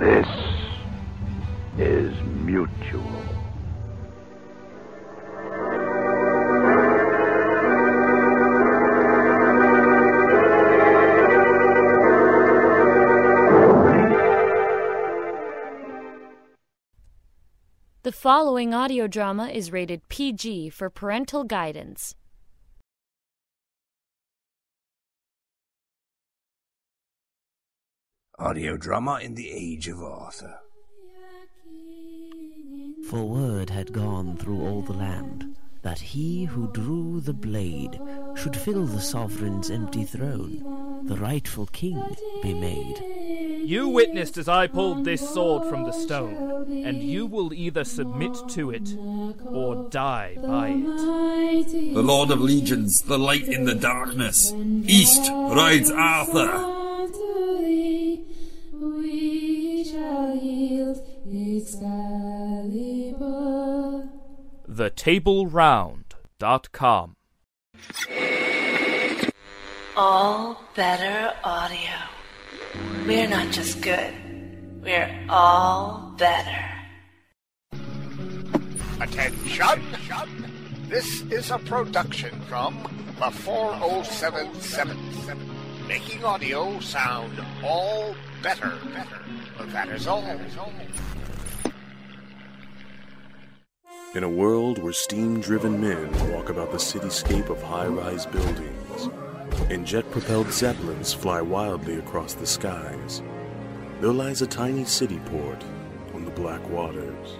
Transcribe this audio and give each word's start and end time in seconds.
This 0.00 0.26
is 1.76 2.14
mutual. 2.22 3.02
The 18.02 18.10
following 18.10 18.72
audio 18.72 19.06
drama 19.06 19.48
is 19.48 19.70
rated 19.70 20.08
PG 20.08 20.70
for 20.70 20.88
parental 20.88 21.44
guidance. 21.44 22.14
Audio 28.40 28.78
drama 28.78 29.20
in 29.22 29.34
the 29.34 29.50
Age 29.50 29.86
of 29.88 30.02
Arthur. 30.02 30.60
For 33.10 33.22
word 33.28 33.68
had 33.68 33.92
gone 33.92 34.38
through 34.38 34.62
all 34.62 34.80
the 34.80 34.94
land 34.94 35.56
that 35.82 35.98
he 35.98 36.44
who 36.44 36.72
drew 36.72 37.20
the 37.20 37.34
blade 37.34 38.00
should 38.36 38.56
fill 38.56 38.86
the 38.86 39.00
sovereign's 39.00 39.70
empty 39.70 40.04
throne, 40.04 41.04
the 41.04 41.16
rightful 41.16 41.66
king 41.66 42.02
be 42.42 42.54
made. 42.54 43.02
You 43.68 43.88
witnessed 43.88 44.38
as 44.38 44.48
I 44.48 44.66
pulled 44.66 45.04
this 45.04 45.28
sword 45.28 45.68
from 45.68 45.84
the 45.84 45.92
stone, 45.92 46.84
and 46.84 47.02
you 47.02 47.26
will 47.26 47.52
either 47.52 47.84
submit 47.84 48.36
to 48.50 48.70
it 48.70 48.96
or 49.44 49.86
die 49.90 50.36
by 50.42 50.68
it. 50.68 51.94
The 51.94 52.02
Lord 52.02 52.30
of 52.30 52.40
Legions, 52.40 53.02
the 53.02 53.18
light 53.18 53.48
in 53.48 53.64
the 53.64 53.74
darkness. 53.74 54.52
East 54.54 55.30
rides 55.30 55.90
Arthur. 55.90 56.69
TheTableRound.com. 64.80 67.16
All 69.94 70.64
better 70.74 71.34
audio. 71.44 71.76
We're 73.06 73.28
not 73.28 73.52
just 73.52 73.82
good, 73.82 74.14
we're 74.82 75.26
all 75.28 76.14
better. 76.16 76.64
Attention! 79.02 79.82
This 80.88 81.20
is 81.30 81.50
a 81.50 81.58
production 81.58 82.40
from 82.48 82.82
the 83.18 83.30
40777. 83.30 85.36
Making 85.88 86.24
audio 86.24 86.80
sound 86.80 87.38
all 87.62 88.14
better. 88.42 88.72
better. 88.94 89.20
That 89.72 89.90
is 89.90 90.06
all. 90.06 90.24
In 94.12 94.24
a 94.24 94.28
world 94.28 94.82
where 94.82 94.92
steam 94.92 95.40
driven 95.40 95.80
men 95.80 96.10
walk 96.32 96.48
about 96.48 96.72
the 96.72 96.78
cityscape 96.78 97.48
of 97.48 97.62
high 97.62 97.86
rise 97.86 98.26
buildings, 98.26 99.08
and 99.70 99.86
jet 99.86 100.10
propelled 100.10 100.50
zeppelins 100.50 101.12
fly 101.12 101.40
wildly 101.40 101.94
across 101.94 102.34
the 102.34 102.44
skies, 102.44 103.22
there 104.00 104.10
lies 104.10 104.42
a 104.42 104.48
tiny 104.48 104.84
city 104.84 105.20
port 105.26 105.62
on 106.12 106.24
the 106.24 106.32
black 106.32 106.68
waters. 106.70 107.36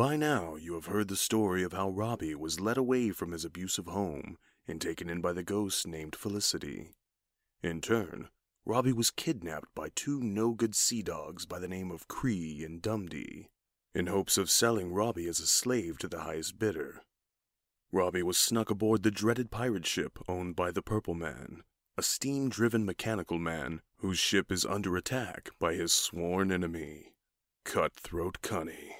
By 0.00 0.16
now, 0.16 0.56
you 0.56 0.72
have 0.74 0.86
heard 0.86 1.08
the 1.08 1.14
story 1.16 1.62
of 1.62 1.74
how 1.74 1.90
Robbie 1.90 2.34
was 2.34 2.58
led 2.58 2.78
away 2.78 3.10
from 3.10 3.32
his 3.32 3.44
abusive 3.44 3.86
home 3.86 4.38
and 4.66 4.80
taken 4.80 5.10
in 5.10 5.20
by 5.20 5.34
the 5.34 5.42
ghost 5.42 5.86
named 5.86 6.16
Felicity. 6.16 6.92
In 7.62 7.82
turn, 7.82 8.30
Robbie 8.64 8.94
was 8.94 9.10
kidnapped 9.10 9.74
by 9.74 9.90
two 9.94 10.22
no 10.22 10.52
good 10.52 10.74
sea 10.74 11.02
dogs 11.02 11.44
by 11.44 11.58
the 11.58 11.68
name 11.68 11.90
of 11.90 12.08
Cree 12.08 12.64
and 12.64 12.80
Dundee, 12.80 13.48
in 13.94 14.06
hopes 14.06 14.38
of 14.38 14.50
selling 14.50 14.90
Robbie 14.90 15.28
as 15.28 15.40
a 15.40 15.46
slave 15.46 15.98
to 15.98 16.08
the 16.08 16.20
highest 16.20 16.58
bidder. 16.58 17.02
Robbie 17.92 18.22
was 18.22 18.38
snuck 18.38 18.70
aboard 18.70 19.02
the 19.02 19.10
dreaded 19.10 19.50
pirate 19.50 19.86
ship 19.86 20.18
owned 20.28 20.56
by 20.56 20.70
the 20.70 20.82
Purple 20.82 21.14
Man, 21.14 21.62
a 22.00 22.02
steam 22.02 22.48
driven 22.48 22.86
mechanical 22.86 23.38
man 23.38 23.82
whose 23.98 24.18
ship 24.18 24.50
is 24.50 24.64
under 24.64 24.96
attack 24.96 25.50
by 25.58 25.74
his 25.74 25.92
sworn 25.92 26.50
enemy, 26.50 27.12
Cutthroat 27.66 28.40
Cunny. 28.40 28.92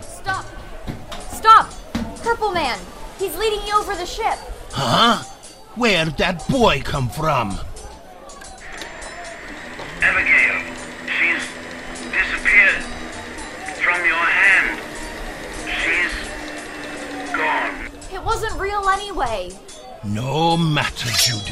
Stop! 0.00 0.46
Stop! 1.28 1.70
Purple 2.22 2.52
Man! 2.52 2.78
He's 3.18 3.36
leading 3.36 3.60
you 3.66 3.78
over 3.78 3.94
the 3.94 4.06
ship! 4.06 4.38
Huh? 4.70 5.22
Where'd 5.74 6.16
that 6.16 6.48
boy 6.48 6.80
come 6.82 7.10
from? 7.10 7.60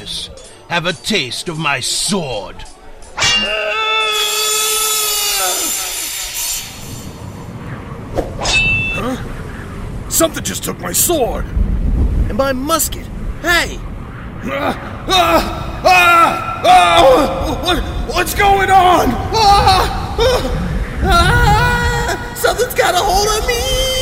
Matter, 0.05 0.33
Have 0.69 0.87
a 0.87 0.93
taste 0.93 1.49
of 1.49 1.59
my 1.59 1.81
sword. 1.81 2.57
Huh? 8.97 10.11
Something 10.11 10.45
just 10.45 10.65
took 10.65 10.79
my 10.81 10.93
sword! 10.93 11.45
And 12.29 12.37
my 12.37 12.53
musket. 12.53 13.07
Hey! 13.43 13.79
Ah! 14.45 15.05
Ah! 15.09 15.81
Ah! 15.85 16.63
ah! 16.65 17.61
What, 17.65 17.79
what's 18.15 18.35
going 18.35 18.71
on? 18.71 19.07
Ah! 19.35 20.17
Ah! 20.19 21.01
Ah! 21.03 22.35
Something's 22.37 22.75
got 22.75 22.95
a 22.95 22.99
hold 22.99 23.43
of 23.43 23.47
me! 23.47 23.94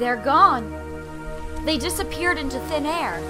They're 0.00 0.16
gone. 0.16 0.72
They 1.66 1.76
disappeared 1.76 2.38
into 2.38 2.58
thin 2.60 2.86
air. 2.86 3.20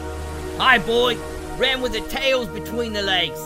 Hi, 0.56 0.78
boy. 0.78 1.16
Ran 1.56 1.82
with 1.82 1.92
the 1.92 2.00
tails 2.02 2.46
between 2.46 2.92
the 2.92 3.02
legs. 3.02 3.40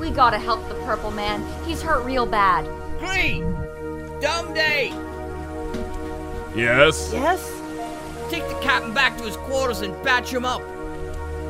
We 0.00 0.10
gotta 0.10 0.40
help 0.40 0.68
the 0.68 0.74
purple 0.82 1.12
man. 1.12 1.46
He's 1.64 1.80
hurt 1.80 2.04
real 2.04 2.26
bad. 2.26 2.66
Cree! 2.98 3.42
Dumb 4.20 4.52
day! 4.54 4.88
Yes? 6.56 7.12
Yes? 7.12 7.48
Take 8.28 8.42
the 8.48 8.58
captain 8.60 8.92
back 8.92 9.16
to 9.18 9.22
his 9.22 9.36
quarters 9.36 9.82
and 9.82 9.94
patch 10.02 10.32
him 10.32 10.44
up. 10.44 10.60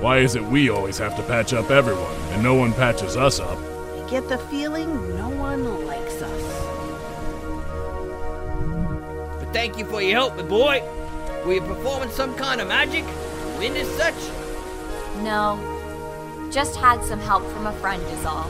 Why 0.02 0.18
is 0.18 0.36
it 0.36 0.44
we 0.44 0.68
always 0.68 0.98
have 0.98 1.16
to 1.16 1.22
patch 1.22 1.54
up 1.54 1.70
everyone, 1.70 2.14
and 2.32 2.42
no 2.42 2.52
one 2.52 2.74
patches 2.74 3.16
us 3.16 3.40
up? 3.40 3.58
I 3.58 4.10
get 4.10 4.28
the 4.28 4.36
feeling 4.36 5.16
no 5.16 5.30
one 5.30 5.86
likes 5.86 6.20
us. 6.20 6.42
But 9.40 9.54
thank 9.54 9.78
you 9.78 9.86
for 9.86 10.02
your 10.02 10.12
help, 10.12 10.36
my 10.36 10.42
boy. 10.42 10.82
Were 11.44 11.52
you 11.52 11.60
performing 11.60 12.08
some 12.08 12.34
kind 12.36 12.62
of 12.62 12.68
magic? 12.68 13.04
Wind 13.58 13.76
as 13.76 13.88
such? 13.98 14.14
No. 15.22 15.58
Just 16.50 16.76
had 16.76 17.04
some 17.04 17.20
help 17.20 17.44
from 17.52 17.66
a 17.66 17.72
friend, 17.72 18.02
is 18.02 18.24
all. 18.24 18.48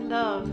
My 0.00 0.06
love. 0.06 0.48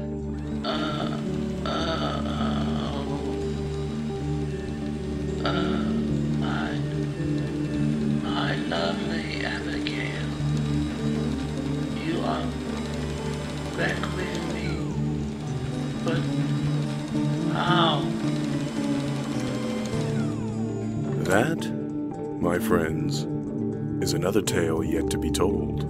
my, 6.39 6.77
my 8.23 8.55
lovely 8.55 9.45
Abigail, 9.45 10.27
you 12.05 12.19
are 12.21 12.45
back 13.77 14.01
with 14.15 14.44
me, 14.53 14.67
but 16.03 16.21
how? 17.53 18.01
That, 21.23 21.59
my 22.41 22.59
friends, 22.59 23.27
is 24.03 24.13
another 24.13 24.41
tale 24.41 24.83
yet 24.83 25.09
to 25.11 25.17
be 25.17 25.31
told. 25.31 25.81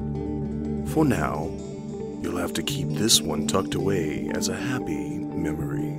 For 0.89 1.05
now, 1.05 1.56
you'll 2.27 2.35
have 2.35 2.51
to 2.51 2.61
keep 2.61 2.89
this 2.89 3.21
one 3.21 3.47
tucked 3.47 3.73
away 3.73 4.29
as 4.33 4.49
a 4.49 4.55
happy 4.55 5.17
memory. 5.17 5.93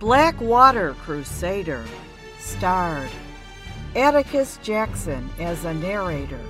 Blackwater 0.00 0.94
Crusader 0.94 1.84
starred 2.40 3.08
Atticus 3.94 4.58
Jackson 4.64 5.30
as 5.38 5.64
a 5.64 5.74
narrator, 5.74 6.40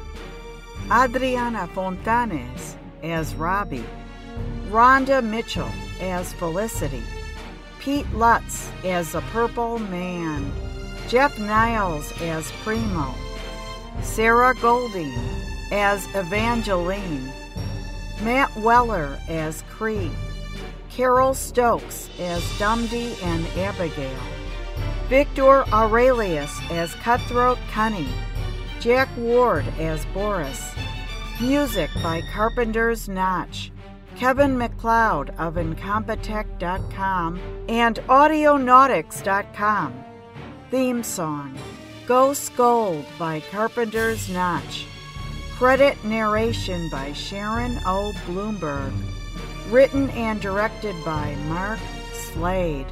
Adriana 0.91 1.69
Fontanes 1.75 2.77
as 3.03 3.35
Robbie, 3.35 3.85
Rhonda 4.69 5.23
Mitchell 5.23 5.71
as 6.01 6.33
Felicity, 6.35 7.03
Pete 7.79 8.11
Lutz 8.13 8.71
as 8.85 9.13
the 9.13 9.21
Purple 9.33 9.79
Man, 9.79 10.51
Jeff 11.09 11.39
Niles 11.39 12.13
as 12.23 12.51
Primo, 12.63 13.15
Sarah 14.03 14.55
Golding 14.55 15.15
as 15.73 16.07
Evangeline, 16.15 17.33
Matt 18.23 18.55
Weller 18.57 19.19
as 19.29 19.63
Cree, 19.71 20.11
Carol 20.91 21.35
Stokes 21.35 22.11
as 22.19 22.43
Dumdy 22.59 23.21
and 23.23 23.47
Abigail, 23.59 24.19
Victor 25.09 25.65
Aurelius 25.73 26.61
as 26.71 26.95
Cutthroat 26.97 27.59
Cunny, 27.73 28.09
Jack 28.81 29.11
Ward 29.19 29.67
as 29.79 30.07
Boris, 30.07 30.73
music 31.39 31.91
by 32.03 32.23
Carpenter's 32.33 33.11
Notch, 33.11 33.71
Kevin 34.17 34.57
MacLeod 34.57 35.35
of 35.37 35.57
Incompetech.com 35.57 37.39
and 37.69 37.97
Audionautix.com. 37.97 40.05
Theme 40.71 41.03
song 41.03 41.59
Ghost 42.07 42.57
Gold 42.57 43.05
by 43.19 43.41
Carpenter's 43.51 44.31
Notch. 44.31 44.87
Credit 45.59 46.03
narration 46.03 46.89
by 46.89 47.13
Sharon 47.13 47.79
O. 47.85 48.13
Bloomberg. 48.27 48.95
Written 49.69 50.09
and 50.11 50.41
directed 50.41 50.97
by 51.05 51.35
Mark 51.49 51.81
Slade. 52.15 52.87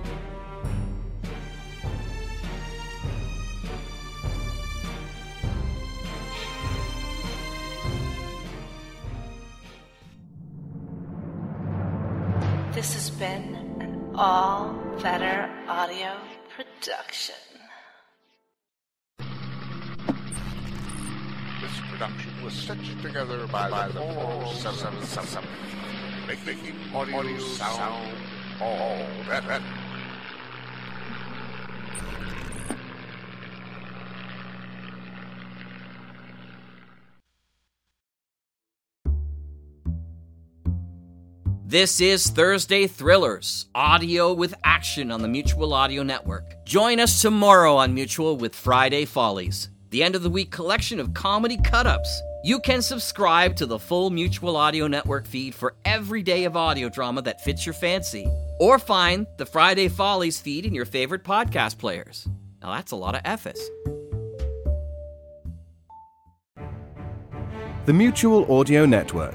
This 12.79 12.95
has 12.95 13.11
been 13.11 13.57
an 13.81 14.15
all 14.15 14.73
better 15.03 15.51
audio 15.67 16.15
production. 16.55 17.35
This 21.61 21.81
production 21.91 22.45
was 22.45 22.55
stitched 22.55 23.03
together 23.03 23.49
by, 23.49 23.69
by 23.69 23.89
the 23.89 23.99
477, 23.99 25.45
making 26.29 26.77
audio 26.95 27.39
sound 27.41 28.15
all 28.61 29.05
better. 29.27 29.61
This 41.69 42.01
is 42.01 42.31
Thursday 42.31 42.87
Thrillers, 42.87 43.67
audio 43.75 44.33
with 44.33 44.55
action 44.65 45.11
on 45.11 45.21
the 45.21 45.29
Mutual 45.29 45.75
Audio 45.75 46.03
Network. 46.03 46.65
Join 46.65 46.99
us 46.99 47.21
tomorrow 47.21 47.77
on 47.77 47.93
Mutual 47.93 48.39
with 48.39 48.57
Friday 48.57 49.05
Follies, 49.05 49.69
the 49.91 50.03
end 50.03 50.17
of 50.17 50.23
the 50.23 50.31
week 50.31 50.51
collection 50.51 50.99
of 50.99 51.13
comedy 51.13 51.59
cut 51.63 51.87
ups. 51.87 52.23
You 52.43 52.59
can 52.61 52.81
subscribe 52.81 53.55
to 53.57 53.67
the 53.67 53.79
full 53.79 54.09
Mutual 54.09 54.57
Audio 54.57 54.87
Network 54.87 55.27
feed 55.27 55.55
for 55.55 55.75
every 55.85 56.23
day 56.23 56.45
of 56.45 56.57
audio 56.57 56.89
drama 56.89 57.21
that 57.21 57.45
fits 57.45 57.67
your 57.67 57.75
fancy, 57.75 58.27
or 58.59 58.79
find 58.79 59.27
the 59.37 59.45
Friday 59.45 59.89
Follies 59.89 60.41
feed 60.41 60.65
in 60.65 60.73
your 60.73 60.87
favorite 60.87 61.23
podcast 61.23 61.77
players. 61.77 62.27
Now 62.63 62.73
that's 62.77 62.93
a 62.93 62.97
lot 62.97 63.15
of 63.15 63.21
F's. 63.27 63.61
The 67.85 67.93
Mutual 67.93 68.51
Audio 68.51 68.87
Network. 68.87 69.35